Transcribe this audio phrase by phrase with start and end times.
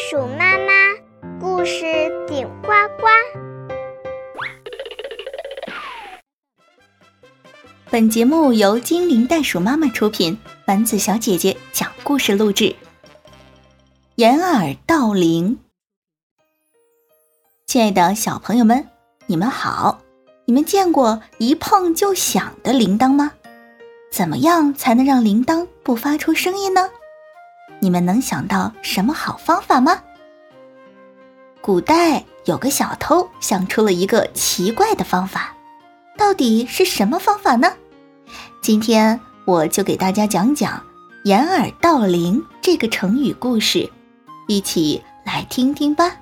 [0.00, 0.72] 鼠妈妈
[1.38, 1.84] 故事
[2.26, 2.68] 顶呱
[2.98, 3.06] 呱。
[7.90, 12.74] 本节目由精灵袋鼠妈妈出品，丸子小姐姐讲故事录制。
[14.14, 15.58] 掩耳盗铃，
[17.66, 18.88] 亲爱的小朋友们，
[19.26, 20.00] 你们好！
[20.46, 23.32] 你们见过一碰就响的铃铛吗？
[24.10, 26.88] 怎么样才能让铃铛不发出声音呢？
[27.78, 30.02] 你们能想到什么好方法吗？
[31.60, 35.54] 古代有个小偷想出了一个奇怪的方法，
[36.16, 37.72] 到底是什么方法呢？
[38.62, 40.82] 今天我就给大家讲讲
[41.24, 43.90] “掩耳盗铃”这个成语故事，
[44.48, 46.16] 一起来听听吧。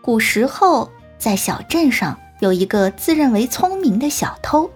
[0.00, 4.70] 古时候，在小镇上有一个自认为聪明的小偷。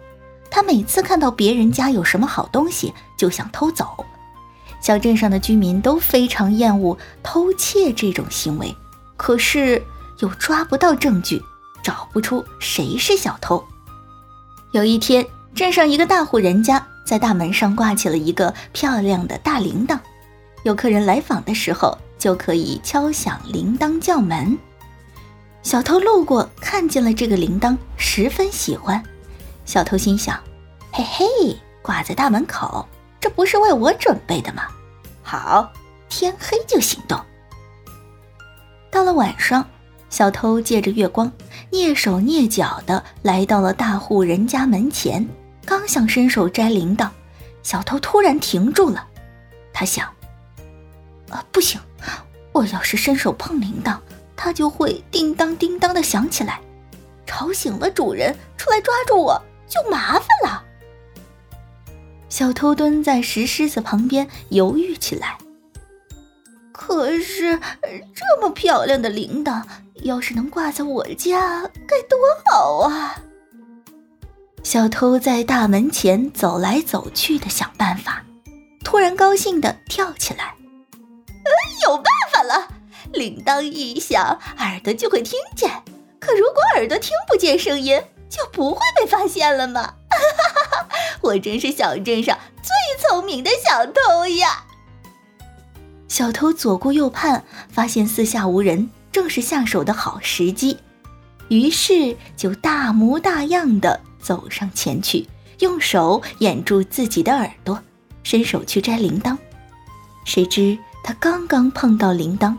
[0.49, 4.05] 他每次看到别人家有什么好东西，就想偷走。
[4.81, 8.75] 小镇上的居民都非常厌恶偷窃这种行为，
[9.17, 9.83] 可是
[10.21, 11.43] 又抓不到证据，
[11.83, 13.65] 找不出谁是小偷。
[14.71, 19.99] 有一天，镇上一个大户人家在大门上挂起了一个漂亮的大铃铛，
[20.63, 24.57] 有客人来访的时候就可以敲响铃铛叫门。
[25.63, 29.03] 小偷路过，看见了这个铃铛，十分喜欢。
[29.65, 30.39] 小偷心想
[30.93, 31.27] ：“嘿嘿，
[31.83, 32.87] 挂在大门口，
[33.21, 34.63] 这不是为我准备的吗？
[35.27, 35.73] 好，
[36.09, 37.21] 天黑就行动。”
[38.93, 39.69] 到了晚上，
[40.09, 41.31] 小偷借着月光，
[41.73, 45.29] 蹑手蹑脚的来到了大户人家门前，
[45.65, 47.11] 刚想伸手摘铃铛，
[47.65, 49.05] 小偷突然停住了。
[49.73, 50.09] 他想
[51.29, 51.81] ：“啊，不行，
[52.53, 53.99] 我要是伸手碰铃铛，
[54.37, 56.61] 它就会叮当叮当的响起来，
[57.27, 60.63] 吵醒了主人出来抓住我。”就麻烦了。
[62.37, 65.39] 小偷蹲在石狮子旁边犹豫起来。
[66.71, 67.59] 可是
[68.15, 69.63] 这么漂亮的铃铛，
[70.03, 73.23] 要是能挂在我家，该多好啊！
[74.63, 78.23] 小偷在大门前走来走去的想办法，
[78.85, 80.55] 突然高兴的跳起来。
[81.89, 82.69] 有办法了！
[83.15, 85.71] 铃铛一响，耳朵就会听见。
[86.21, 89.95] 可如果耳朵听不见声音，就不会被发现了吗？
[91.27, 92.71] 我真是小镇上最
[93.03, 94.65] 聪明的小偷呀！
[96.07, 100.79] 小偷左顾右盼，发现四下无人，正是下手的好时机，
[101.49, 105.27] 于是就大模大样的走上前去，
[105.59, 107.83] 用手掩住自己的耳朵，
[108.23, 109.37] 伸手去摘铃铛。
[110.25, 112.57] 谁知他刚刚碰到铃铛，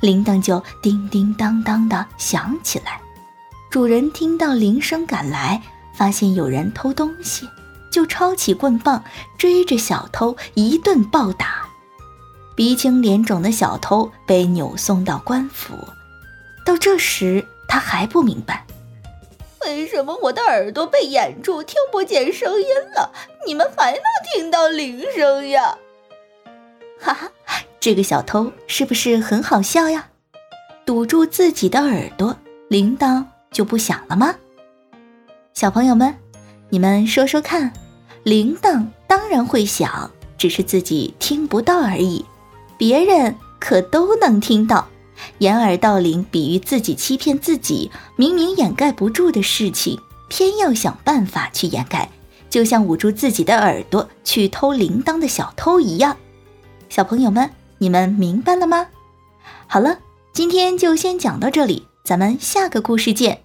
[0.00, 3.00] 铃铛就叮叮当当的响起来。
[3.70, 5.62] 主人听到铃声赶来，
[5.94, 7.48] 发现有人偷东西，
[7.90, 9.02] 就抄起棍棒
[9.36, 11.68] 追着小偷一顿暴打。
[12.54, 15.74] 鼻青脸肿的小偷被扭送到官府。
[16.64, 18.66] 到这时，他还不明白，
[19.62, 23.12] 为什么我的耳朵被掩住，听不见声音了，
[23.46, 24.02] 你们还能
[24.32, 25.76] 听到铃声呀？
[27.00, 27.30] 哈哈，
[27.80, 30.08] 这个小偷是不是很好笑呀？
[30.84, 32.36] 堵住自己的耳朵，
[32.68, 33.24] 铃铛。
[33.52, 34.32] 就不响了吗？
[35.54, 36.16] 小朋友们，
[36.72, 37.72] 你们说说看，
[38.22, 40.08] 铃铛当然会响，
[40.38, 42.24] 只是自己听不到而已，
[42.78, 44.86] 别人可都能听到。
[45.38, 49.98] 掩耳盗铃比喻自己欺骗自己，明明掩盖不住的事情，
[50.28, 52.08] 偏要想办法去掩盖，
[52.48, 56.16] 就像捂住自己的耳朵去偷铃铛的小偷一样。
[56.88, 58.86] 小朋友们，你们明白了吗？
[59.66, 59.98] 好了，
[60.32, 61.86] 今天就先讲到这里。
[62.04, 63.42] 咱们下个故事见。